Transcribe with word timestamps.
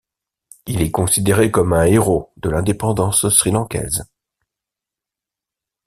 Il 0.65 0.81
est 0.81 0.89
considéré 0.89 1.51
comme 1.51 1.73
un 1.73 1.83
héros 1.83 2.33
de 2.37 2.49
l'indépendance 2.49 3.29
sri-lankaise. 3.29 4.03